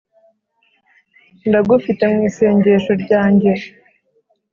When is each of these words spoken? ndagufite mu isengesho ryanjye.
ndagufite 1.47 2.03
mu 2.11 2.17
isengesho 2.29 2.91
ryanjye. 3.03 3.51